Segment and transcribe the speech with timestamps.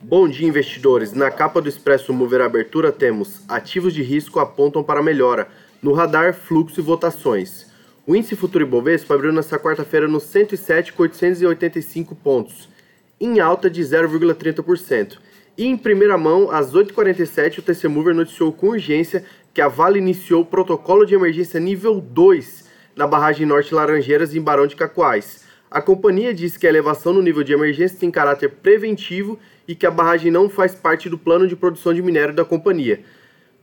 [0.00, 1.12] Bom dia, investidores.
[1.12, 5.48] Na capa do Expresso Mover Abertura temos ativos de risco apontam para melhora.
[5.82, 7.66] No radar, fluxo e votações.
[8.06, 12.68] O índice futuro Ibovespa abriu nesta quarta-feira nos 107,885 pontos,
[13.20, 15.18] em alta de 0,30%.
[15.58, 19.98] E em primeira mão, às 8h47, o TC Mover noticiou com urgência que a Vale
[19.98, 25.47] iniciou o protocolo de emergência nível 2 na barragem Norte Laranjeiras em Barão de Cacoais.
[25.70, 29.86] A companhia disse que a elevação no nível de emergência tem caráter preventivo e que
[29.86, 33.00] a barragem não faz parte do plano de produção de minério da companhia.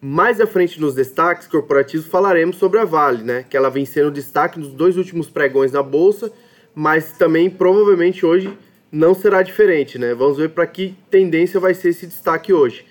[0.00, 4.12] Mais à frente nos destaques corporativos falaremos sobre a Vale, né, que ela vem sendo
[4.12, 6.32] destaque nos dois últimos pregões na bolsa,
[6.72, 8.56] mas também provavelmente hoje
[8.92, 10.14] não será diferente, né?
[10.14, 12.86] Vamos ver para que tendência vai ser esse destaque hoje.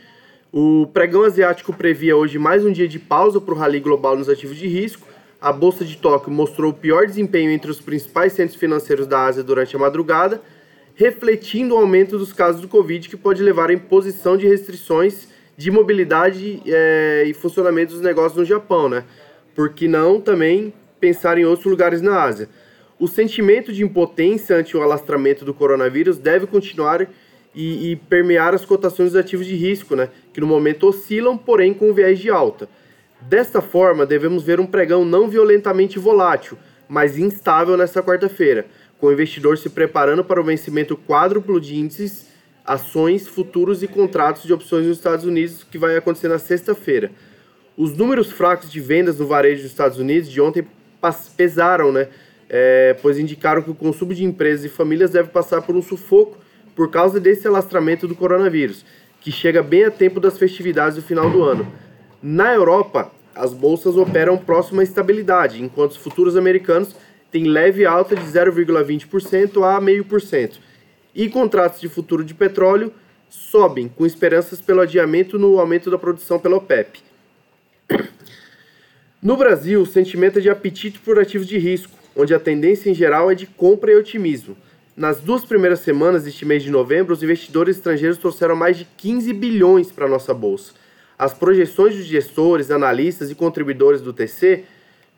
[0.52, 4.30] O pregão asiático previa hoje mais um dia de pausa para o rally global nos
[4.30, 5.08] ativos de risco.
[5.40, 9.44] A bolsa de Tóquio mostrou o pior desempenho entre os principais centros financeiros da Ásia
[9.44, 10.42] durante a madrugada
[10.98, 15.70] refletindo o aumento dos casos do Covid, que pode levar à imposição de restrições de
[15.70, 19.04] mobilidade é, e funcionamento dos negócios no Japão, né?
[19.56, 22.50] Por que não também pensar em outros lugares na Ásia?
[23.00, 27.08] O sentimento de impotência ante o alastramento do coronavírus deve continuar
[27.54, 30.10] e, e permear as cotações dos ativos de risco, né?
[30.34, 32.68] Que no momento oscilam, porém com viés de alta.
[33.22, 38.66] Desta forma, devemos ver um pregão não violentamente volátil, mas instável nesta quarta-feira
[39.00, 42.28] com o investidor se preparando para o vencimento quádruplo de índices,
[42.66, 47.12] ações, futuros e contratos de opções nos Estados Unidos, que vai acontecer na sexta-feira.
[47.78, 50.66] Os números fracos de vendas no varejo dos Estados Unidos de ontem
[51.36, 52.08] pesaram, né?
[52.50, 56.38] É, pois indicaram que o consumo de empresas e famílias deve passar por um sufoco
[56.76, 58.86] por causa desse alastramento do coronavírus,
[59.20, 61.68] que chega bem a tempo das festividades do final do ano.
[62.22, 66.96] Na Europa, as bolsas operam próximo à estabilidade, enquanto os futuros americanos
[67.32, 70.60] tem leve alta de 0,20% a 0,5%.
[71.14, 72.92] E contratos de futuro de petróleo
[73.30, 77.02] sobem, com esperanças pelo adiamento no aumento da produção pela OPEP.
[79.22, 82.94] No Brasil, o sentimento é de apetite por ativos de risco, onde a tendência em
[82.94, 84.56] geral é de compra e otimismo.
[84.96, 89.32] Nas duas primeiras semanas deste mês de novembro, os investidores estrangeiros trouxeram mais de 15
[89.34, 90.74] bilhões para a nossa bolsa.
[91.18, 94.66] As projeções dos gestores, analistas e contribuidores do TC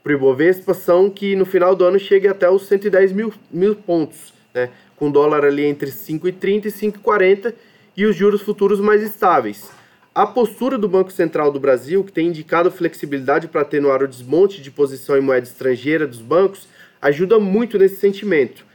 [0.01, 3.75] para o Ibovespa são que no final do ano chegue até os 110 mil, mil
[3.75, 4.69] pontos, né?
[4.95, 7.53] com dólar ali entre 5,30 e 5,40
[7.97, 9.69] e os juros futuros mais estáveis.
[10.15, 14.61] A postura do Banco Central do Brasil, que tem indicado flexibilidade para atenuar o desmonte
[14.61, 16.67] de posição em moeda estrangeira dos bancos,
[17.01, 18.65] ajuda muito nesse sentimento.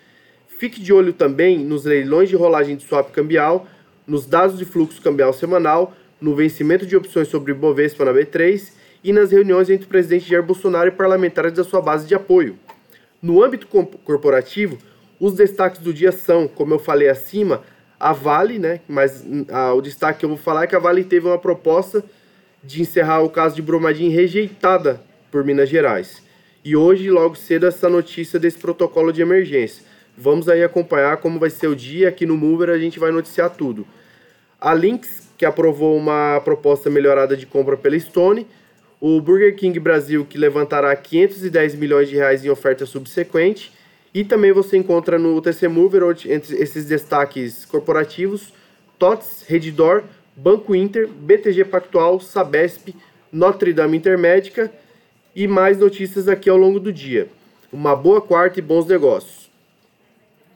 [0.47, 3.67] Fique de olho também nos leilões de rolagem de swap cambial,
[4.07, 9.13] nos dados de fluxo cambial semanal, no vencimento de opções sobre Ibovespa na B3 e
[9.13, 12.59] nas reuniões entre o presidente Jair Bolsonaro e parlamentares da sua base de apoio.
[13.21, 13.67] No âmbito
[14.05, 14.79] corporativo,
[15.21, 17.63] os destaques do dia são, como eu falei acima,
[17.99, 18.81] a Vale, né?
[18.89, 22.05] Mas a, o destaque que eu vou falar é que a Vale teve uma proposta
[22.63, 25.01] de encerrar o caso de Brumadinho rejeitada
[25.31, 26.23] por Minas Gerais.
[26.65, 29.85] E hoje, logo cedo, essa notícia desse protocolo de emergência.
[30.17, 32.09] Vamos aí acompanhar como vai ser o dia.
[32.09, 33.87] Aqui no Mover a gente vai noticiar tudo.
[34.65, 38.47] A Lynx, que aprovou uma proposta melhorada de compra pela Stone,
[38.99, 43.71] o Burger King Brasil, que levantará 510 milhões de reais em oferta subsequente,
[44.15, 48.55] e também você encontra no TC Mover, entre esses destaques corporativos,
[48.99, 50.05] TOTS, Redditor,
[50.35, 52.95] Banco Inter, BTG Pactual, Sabesp,
[53.31, 54.73] Notre Dame Intermédica
[55.37, 57.29] e mais notícias aqui ao longo do dia.
[57.71, 59.44] Uma boa quarta e bons negócios.